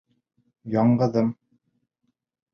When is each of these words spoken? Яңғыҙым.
Яңғыҙым. 0.75 1.31